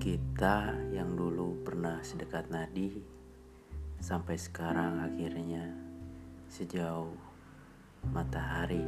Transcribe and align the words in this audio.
Kita 0.00 0.72
yang 0.96 1.12
dulu 1.12 1.60
pernah 1.60 2.00
sedekat 2.00 2.48
nadi, 2.48 3.04
sampai 4.00 4.32
sekarang 4.40 4.96
akhirnya 4.96 5.76
sejauh 6.48 7.12
matahari. 8.08 8.80